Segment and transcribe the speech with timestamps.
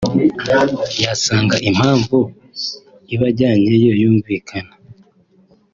[1.03, 2.17] yasanga impamvu
[3.13, 4.73] ibajyanyeyo yumvikana